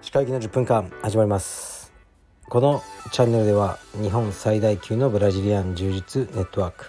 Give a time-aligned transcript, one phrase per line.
[0.00, 1.92] 歯科医の10分間始まります。
[2.48, 2.82] この
[3.12, 6.86] チャンネルでは日本最大級のブラジリアン柔術ネットワーク。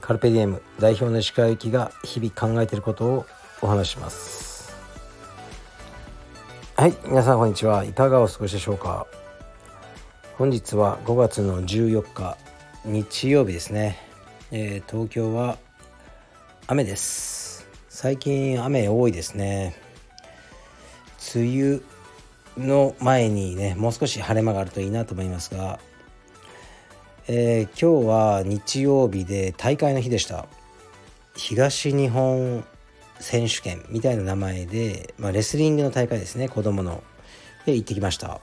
[0.00, 3.26] カルペディエム代表の石川由紀が日々考えていることを
[3.60, 4.74] お話します。
[6.74, 9.06] はい皆さんこんにちはいかがお過ごしでしょうか。
[10.38, 12.38] 本日は5月の14日
[12.86, 13.98] 日曜日ですね、
[14.50, 15.58] えー、東京は
[16.66, 17.68] 雨です。
[17.90, 19.76] 最近雨多いですね。
[21.34, 21.80] 梅
[22.56, 25.78] 雨の前にねもう少し晴れ間があるといいなと思いますが、
[27.28, 30.46] えー、今日は日曜日で大会の日でした。
[31.36, 32.64] 東日本
[33.20, 37.04] 選手権みたいな名前で、まあ、レスリングの大会ですね子供の。
[37.66, 38.40] で行ってきました、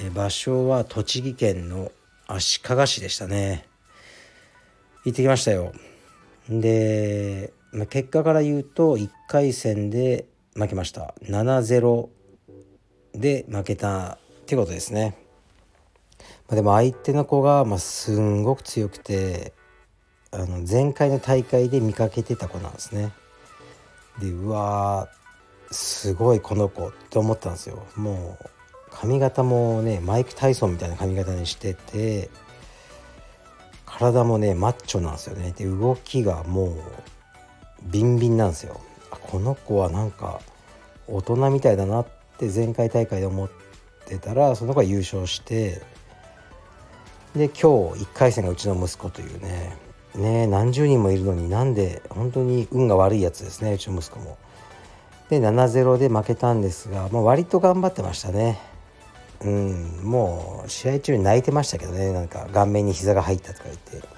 [0.00, 1.92] え、場所は栃木県の
[2.26, 3.66] 足利市でしたね。
[5.06, 5.72] 行ってきましたよ。
[6.48, 11.14] で、まあ、結果から言うと1回戦で負けました。
[11.22, 12.08] 7-0
[13.14, 15.16] で負けたってことですね、
[16.48, 19.52] まあ、でも相手の子がまあすんごく強くて
[20.30, 23.12] あの前回の大会で見かけてた子なんですね。
[24.20, 25.08] でうわ
[25.70, 27.86] すごいこの子って思ったんですよ。
[27.96, 28.44] もう
[28.90, 32.30] 髪型もねマイク・タイソンみたいな髪型にしてて
[33.98, 36.74] 体もねマッチョなんですよねで動きがもう
[37.84, 40.40] ビンビンなんですよこの子はなんか
[41.08, 42.06] 大人みたいだなっ
[42.38, 43.50] て前回大会で思っ
[44.06, 45.82] てたらその子が優勝して
[47.34, 49.76] で今日1回戦がうちの息子というね
[50.14, 54.38] ね何十人もいるのになんで本当に運が悪いやつですねうちの息子も。
[55.28, 58.58] で7-0で負けたんですが、まあ、割と頑張ってましたね。
[59.44, 62.12] うん、もう試合中に泣いてましたけどね。
[62.12, 64.08] なんか顔面に膝が入ったとか言って。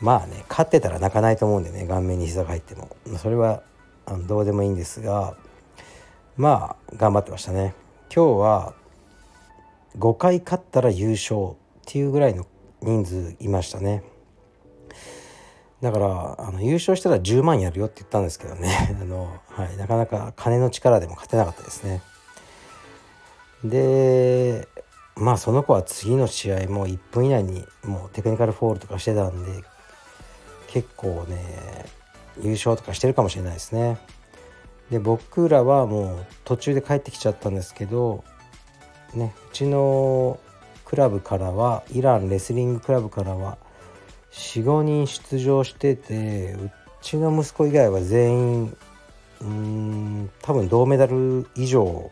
[0.00, 1.86] まあね勝ってたら泣かないと思うんでね。
[1.86, 2.96] 顔面に膝が入っても。
[3.18, 3.62] それは
[4.06, 5.36] あのどうでもいいんですが。
[6.36, 7.74] まあ頑張ってましたね。
[8.14, 8.74] 今日は
[9.98, 11.54] 5回勝ったら優勝っ
[11.84, 12.46] ていうぐらいの
[12.80, 14.02] 人数いましたね。
[15.80, 18.96] だからあの優勝したら10万やるよって言ったんですけどね。
[19.00, 22.02] あの、はい、なかなか金の力でも勝てなかったですね。
[23.64, 24.68] で
[25.16, 29.64] まあその子は次の試合も1分以内にもうテクニカルフォールとかしてたんで
[30.68, 31.86] 結構ね
[32.40, 33.98] 優勝とかしてるかもしれないですね。
[34.90, 38.24] で僕らはもう途中で帰ってきちゃったんですけど
[39.12, 40.38] ねうちの
[40.84, 43.58] クラブからはイランレスリングクラブからは
[44.32, 46.70] 45人出場しててう
[47.02, 48.76] ちの息子以外は全員
[49.42, 52.10] うん多分銅メダル以上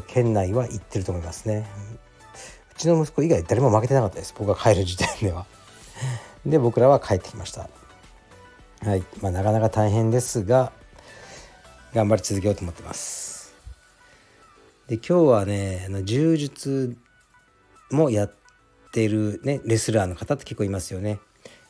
[0.00, 1.66] 県内は行ってると思いますね。
[2.74, 4.34] うちの息子以外誰も負けてなかったです。
[4.36, 5.46] 僕が帰る時点では。
[6.44, 7.68] で僕らは帰ってきました。
[8.82, 9.04] はい。
[9.20, 10.72] まあなかなか大変ですが
[11.94, 13.54] 頑張り続けようと思ってます。
[14.88, 16.96] で今日はねあの柔術
[17.90, 18.34] もやっ
[18.92, 21.18] てるねレスラーの方って結構いますよね。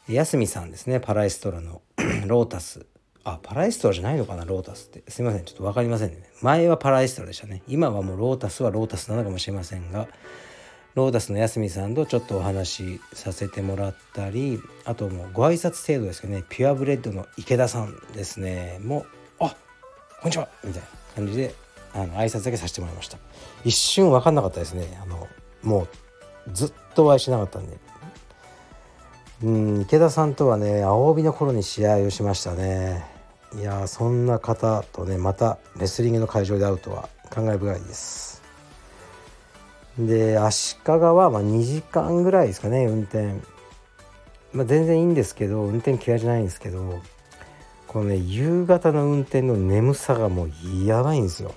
[0.09, 1.01] 安見さんですね。
[1.01, 1.83] パラエストラの
[2.27, 2.87] ロータス。
[3.29, 5.11] あパラエストラじゃないのかなロータスって。
[5.11, 6.31] すいませんちょっと分かりませんね。
[6.43, 7.61] 前はパラエストラでしたね。
[7.67, 10.07] 今はもうロータスはロータスなのかもしれませんが
[10.95, 16.45] ロータスの安見さんとちょっとお話しさせてもらったりあともうご挨拶程度ですけどね。
[16.49, 18.79] ピュアブレッドの池田さんですね。
[18.81, 19.01] も
[19.41, 19.57] うあ
[20.21, 20.49] こんにちは。
[20.63, 21.53] みたいな感じで
[21.95, 23.19] あの挨拶だけさせてもらいました。
[23.65, 25.01] 一瞬分かんなかったですね。
[25.03, 25.27] あの
[25.65, 25.89] も
[26.47, 27.77] うずっとお会いしなかったんで。
[29.43, 33.16] うん池田さんとはね青帯の頃に試合をしましたね。
[33.57, 38.43] いやそんな方とねまたレスリングの会場で会うとは感慨深いです。
[39.99, 43.29] で足利はま2時間ぐらいですかね運転、
[44.53, 47.01] まあ、全然いいんですけど運転嫌いじゃないんですけど
[47.87, 51.55] このね夕方の運転の眠さがもうやばいんですよ。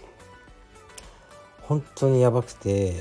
[1.64, 2.96] 本当にやばくて。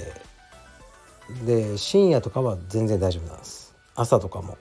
[1.45, 3.77] で深夜とかは全然大丈夫なんです。
[3.95, 4.57] 朝とかも。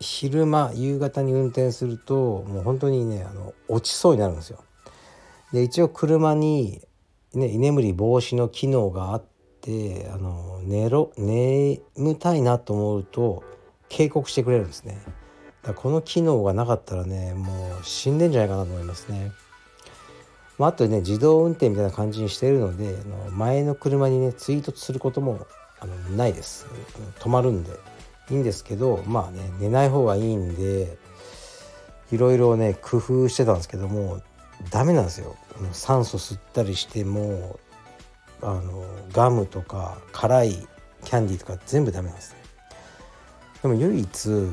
[0.00, 4.64] 昼間夕方に運転するともう本当にねあの落ちそうになるんですよ。
[5.52, 6.80] で一応車に、
[7.34, 9.24] ね、居眠り防止の機能があっ
[9.60, 11.80] てあの寝ろ眠
[12.18, 13.44] たいなと思うと
[13.88, 14.98] 警告してくれるんですね。
[15.62, 19.32] だこの機能がなかったらねもう死んでんじゃないかなと思いますね。
[20.56, 25.46] まあ、あとね自動運転みたいな感じにしてるのであの前の車にね追突することも
[25.78, 26.66] あのないです。
[27.18, 27.70] 止まるんで
[28.30, 30.96] いいんですけどまあね寝ない方がいいんで
[32.12, 34.20] いろいろね工夫してたんですけども
[34.70, 35.36] ダメなんですよ。
[35.72, 37.58] 酸素吸ったりしても
[38.42, 40.68] あのガムとか辛い
[41.04, 42.40] キャンディーとか全部ダメなんですね。
[43.62, 44.52] でも唯一、うん、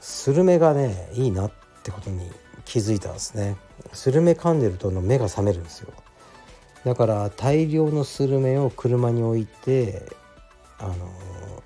[0.00, 1.52] スルメがねいいなっ
[1.82, 2.30] てことに
[2.64, 3.56] 気づいたんですね。
[3.92, 5.92] スルメ噛んでるとの目が覚めるんですよ。
[6.84, 10.02] だから大量のスルメを車に置いて
[10.78, 10.94] あの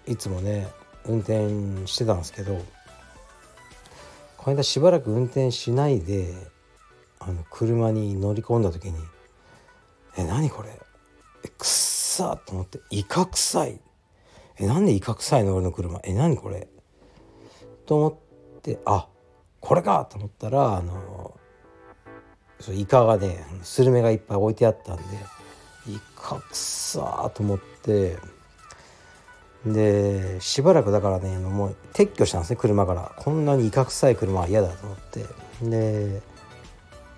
[0.09, 0.69] いつもね
[1.05, 2.61] 運転してたんですけど
[4.37, 6.35] この間しばらく運転しないで
[7.19, 8.95] あの車に乗り込んだ時に
[10.17, 10.71] 「え何これ？
[11.45, 13.81] えくっさ!」と思って「イカ臭い!」
[14.59, 16.01] えなんでイカ臭いの俺の車？
[16.05, 16.69] え何これ？
[17.87, 18.09] と思
[18.59, 19.09] ってあ
[19.61, 21.39] これかと思ったらあの
[22.61, 25.03] そうイカがねスルメがいっぱい置いてあったんで
[25.89, 28.17] イカ臭ーと思って
[29.73, 33.13] でしばらくだからねもう撤去したんですね車から。
[33.17, 35.25] こんなにイカ臭い車は嫌だと思って。
[35.63, 36.23] で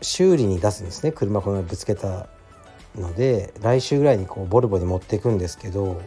[0.02, 2.26] 修理に出すんですね車このぶつけた
[2.96, 3.52] ので。
[3.60, 6.00] 来週ぐらいにこうボルボに持っていくんですけど。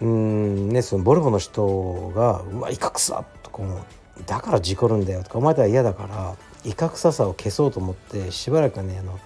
[0.00, 3.66] うんねそのボルボの人が「うわイカ臭!」とこう
[4.26, 6.34] 「だから事故るんだよ」とか「お前とは嫌だから
[6.64, 9.20] イカ臭さを消そうと思ってしばらくねあの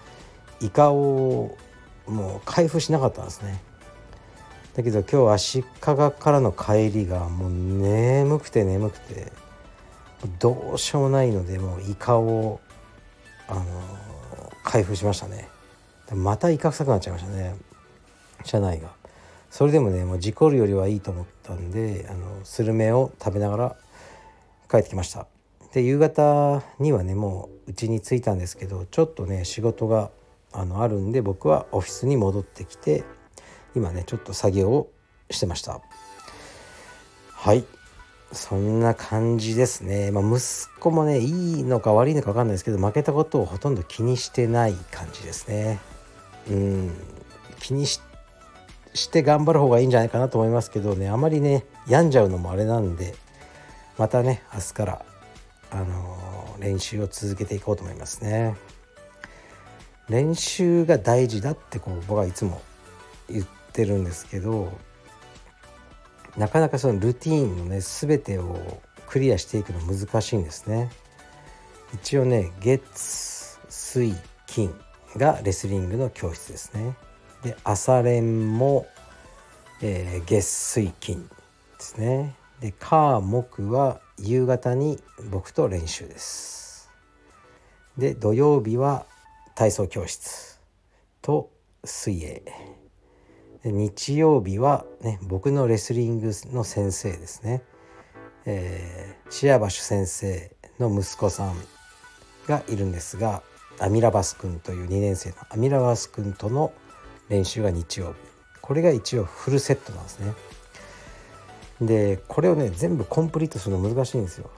[0.60, 1.56] イカを
[2.06, 3.58] もう開封しなかったんですね。
[4.76, 9.32] だけど今日足利からの帰りがもう眠くて眠くて
[10.38, 12.60] どうしようもないのでもうイカを
[13.48, 13.64] あの
[14.62, 15.48] 開封しましたね。
[16.12, 17.54] またイカ臭くなっちゃいましたね。
[18.44, 18.90] 車内が。
[19.50, 23.76] それでもねもう事故るよりはいいと思ったんであのスルメを食べながら
[24.70, 25.26] 帰ってきました。
[25.72, 30.10] で夕方にはねもう家に着いたんですけどちょっとね仕事が
[30.52, 33.04] あのあるんで僕はオフィスに戻ってきて
[33.76, 34.90] 今ねちょっと作業を
[35.30, 35.80] してました。
[37.32, 37.64] はい。
[38.32, 45.78] そんな感じですね、まあ、息子もねいいのか悪いのか分かんないですけど負けたことをほとんど気にしてない感じですね。
[46.50, 46.90] うん。
[47.60, 48.00] 気にし
[49.10, 51.08] て頑張る方がいいんじゃないかなと思いますけどね。
[51.08, 53.14] あまりね病んじゃうのもあれなんで
[53.98, 55.04] またね明日から
[55.70, 58.56] あの練習を続けていこうと思いますね。
[60.08, 62.60] 練習が大事だってこう僕はいつも
[63.28, 63.46] 言っ
[63.76, 64.72] てるんですけど
[66.36, 70.90] なかなかそのルーティンのね全てをクリアしていくの難しいんですね。
[71.94, 74.14] 一応ね月水
[74.46, 74.74] 金
[75.16, 76.96] がレスリングの教室ですね。
[77.42, 78.86] で朝練も、
[79.80, 81.30] えー、月水金で
[81.78, 82.34] すね。
[82.60, 84.98] で火木は夕方に
[85.30, 86.90] 僕と練習です
[87.98, 89.06] で土曜日は
[89.54, 90.60] 体操教室
[91.20, 91.50] と
[91.84, 92.42] 水泳
[93.72, 97.62] 日曜日はね僕のレスリングの先生ですね、
[98.44, 101.56] えー、シアバシュ先生の息子さん
[102.46, 103.42] がいるんですが
[103.78, 106.72] アミラバス君という2年生のアミラバス君との
[107.28, 108.14] 練習が日曜日。
[108.62, 110.32] これが一応フルセットなんですね。
[111.80, 114.50] でこれをね全部コンプリートするの難しいんですよ。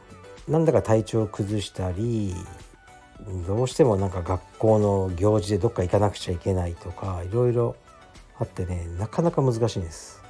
[0.46, 2.34] なんだか体調を崩したり
[3.46, 7.76] どうしてもなんか学校の行事でどっか行かなくちゃいけないとかいろいろ
[8.38, 10.22] あってねなかなか難しいんです。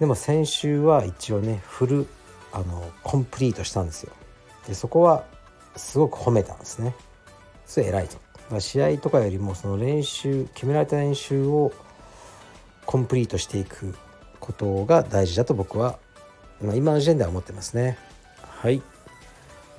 [0.00, 2.06] でも先週は一応ねフル
[2.52, 4.12] あのコンプリートしたんですよ。
[4.66, 5.24] でそこは
[5.76, 6.94] すごく褒めたんですね。
[7.66, 8.60] それ偉いと。
[8.60, 11.72] 試合とかよりもその練習決められた練習を
[12.84, 13.94] コンプリートしていく
[14.40, 15.98] ことが大事だと僕は、
[16.60, 17.96] まあ、今の時点では思ってますね。
[18.40, 18.82] はい。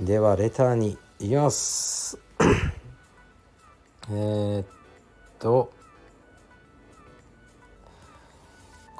[0.01, 2.17] ではレターに行きます。
[4.09, 4.65] えっ
[5.39, 5.71] と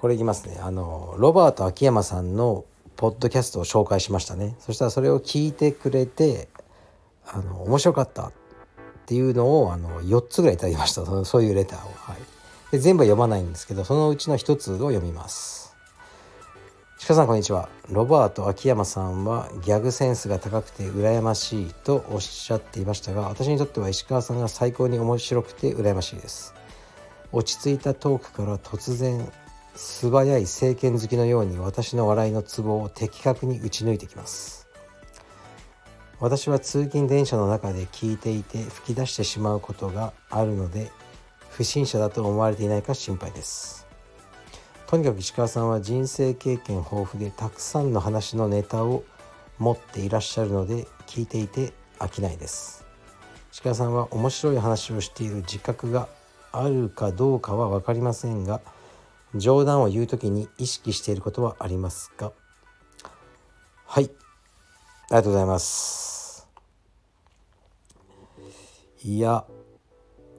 [0.03, 0.59] これいきますね。
[0.61, 2.65] あのロバート秋山さんの
[2.97, 4.53] ポッドキャストを紹介しましたね。
[4.59, 6.49] そしたらそれを聞いてくれて
[7.25, 8.33] あの面白かったっ
[9.05, 11.05] ていうのをあの4つぐらいいただきました。
[11.23, 12.17] そういうレターを、はい、
[12.73, 15.73] で全部は読まないんですけどそのうちの1つを読みます。
[17.07, 17.69] 鹿さんこんにちは。
[17.89, 26.53] ロバート秋山さんはギャグセンスが高くて羨ましいとおっしゃっていましたが私にとっては石川さんが最高に面白くて羨ましいです。
[27.31, 29.31] 落ち着いたトークから突然
[29.75, 34.67] 素早い政権好きのように私の笑いのツボを的確に打ち抜いてきます。
[36.19, 40.89] 私は通勤電車の中で聞いていて吹き出してしまうことがあるので
[41.49, 43.85] 不審者だと思われていないか心配です。
[44.87, 49.03] とにかく石川さんは人生経験豊富でたくさんの話のネタを
[49.57, 52.85] 持っていらっしゃるので聞いていて飽きないです。
[53.51, 56.07] 石川さんは面白い話をしている自覚が
[56.51, 58.61] あるかどうかは分かりませんが
[59.35, 62.31] 冗談を言う時に意識していることはありますか？
[63.85, 64.05] はい。
[64.05, 64.11] あり
[65.15, 66.47] がとうございます。
[69.03, 69.45] いや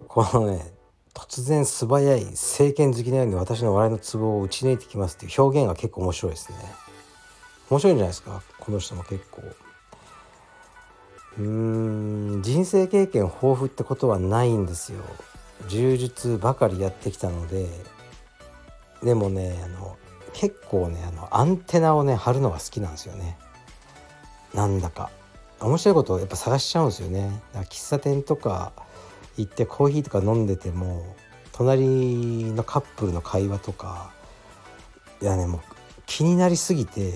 [0.09, 0.73] このね
[1.13, 6.59] 突然素早い政権好きのように私の笑いのツボを打ち抜いてきますっていう表現が結構面白いですね。
[7.71, 8.43] 面白いんじゃないですか？
[8.59, 9.43] この人も結構。
[11.37, 15.03] うーん人生経験豊富ってことはないんですよ。
[15.69, 17.69] 柔術ばかりやってきたので
[19.05, 19.97] でもねあの
[20.33, 23.37] 結構ねあのアンテナをね張るのが好きなんですよね。
[24.53, 25.11] なんだか。
[25.61, 27.43] 面白いことをやっぱ探しちゃうんですよね。
[27.53, 28.73] だから喫茶店とか
[29.37, 31.15] 行ってコーヒーとか飲んでても
[31.53, 34.11] 隣のカップルの会話とか
[35.23, 35.61] いやねもう
[36.07, 37.15] 気になりすぎて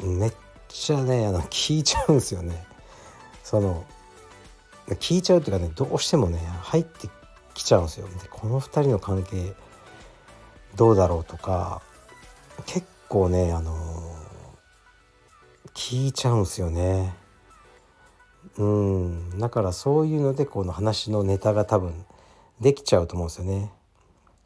[0.00, 0.32] めっ
[0.68, 2.64] ちゃねあの聞いちゃうんですよね。
[3.42, 3.84] その
[4.88, 7.08] 聞いちゃうっていうかねどうしてもね入って
[7.54, 8.06] きちゃうんですよ。
[8.08, 9.54] でこの2人の関係
[10.76, 11.82] どうだろうとか
[12.66, 13.76] 結構ねあの
[15.74, 17.14] 聞いちゃうんですよね。
[18.58, 19.38] うん。
[19.38, 22.04] だからそういうのでこの話のネタが多分
[22.60, 23.70] できちゃうと思うんですよね。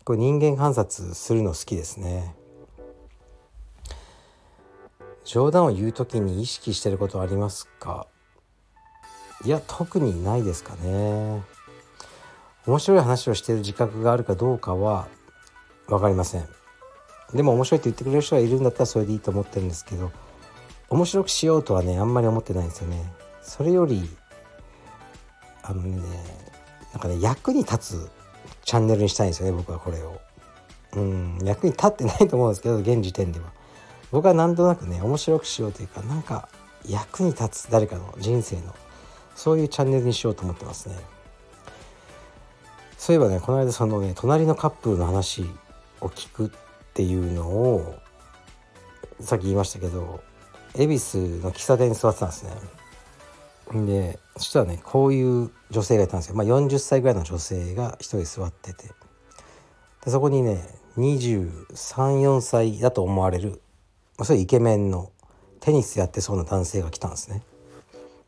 [0.04, 2.35] これ人間観察するの好きですね。
[5.25, 8.06] 冗談を言う時に意識してることありますか？
[9.45, 11.42] いや特にないですかね。
[12.66, 15.09] 面白い話をしている自覚があるかどうかは
[15.88, 16.49] 分かりません。
[17.35, 20.12] でも面白いって言ってくれる人がいるんだったらそれでいいと思ってるんですけど
[20.88, 23.12] 面白くしようとはねあんまり思ってないんですよね。
[23.43, 24.09] それより
[25.62, 26.02] あのね
[26.93, 28.11] なんかね役に立つ
[28.64, 30.21] チャンネルにしたいんですよね僕はこれを。
[30.95, 33.47] うん役に立ってないと思うんですけど現時点では。
[34.12, 36.49] 僕はなんとなくね面白くしようというかなんか
[36.88, 38.75] 役に立つ誰かの人生の
[39.35, 40.97] そういうチャンネルにしようと思ってますね。
[42.97, 45.45] そういえばねこの間そのね隣のカップルの話
[46.00, 46.50] を聞くっ
[46.95, 47.95] ていうのを
[49.21, 50.21] さっき言いましたけど
[50.75, 52.50] 恵比寿の喫茶店に座ってたんですね。
[53.87, 58.88] でそしたらねこういう女性がいたんですよ、まあ、40歳ぐらいの女性が一人座ってて。
[60.05, 60.62] でそこにね
[60.97, 63.61] 234歳だと思われる、
[64.17, 65.11] まあ、そういうイケメンの
[65.61, 67.43] テニスやってそうな男性が来たんですね。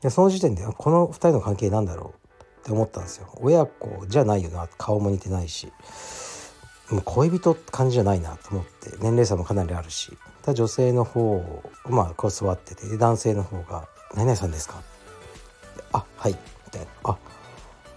[0.01, 3.29] でその時点でこの2人の関係なんだろうって思ったんですよ。
[3.41, 5.73] 親子じゃないよな顔も似てないし。
[6.91, 14.81] もう恋人って感じじゃないなと思って年齢差もかなりあるした女性の方まあこう座ってて男性の方が「何々さんですか?」
[15.93, 16.33] あはい」
[16.67, 16.89] みたいな。
[17.05, 17.19] あ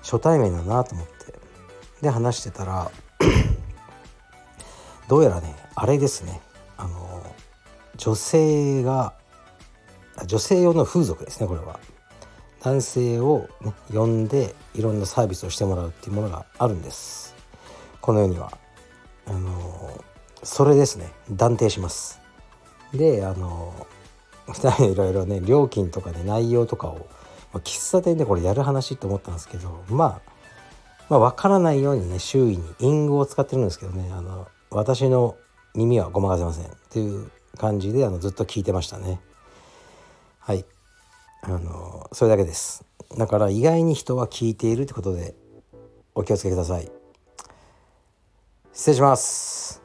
[0.01, 1.11] 初対面だなと思って。
[2.01, 2.89] で話してたら
[5.07, 6.41] どうやらねあれですね。
[6.77, 7.23] あの
[7.95, 9.13] 女性が
[10.25, 11.79] 女性用の風俗ですねこれは。
[12.63, 17.35] 男性を、ね、呼んでいろんなサービスをしてもらうっていうものがあるんです。
[18.01, 18.51] この世には。
[19.31, 20.03] あの
[20.43, 21.11] それですね。
[21.31, 22.19] 断定します。
[22.93, 23.87] であの
[24.47, 27.01] 2人 いろいろね料金とかね内容とかを、ま
[27.53, 30.21] あ、喫茶店でこれやる話って思ったんですけど、まあ、
[31.09, 35.37] まあ分からないようにね周囲に隠語を使ってるんですけどねあの私の
[35.73, 36.65] 耳はごまかせません。
[36.65, 39.21] っていう感じであのずっと聞いてましたね。
[40.39, 40.65] はい。
[41.43, 42.83] あのそれだけです。
[43.17, 45.33] だから意外に人は聞いているってことで
[46.13, 47.00] お気をつけください。
[48.73, 49.81] 失礼します。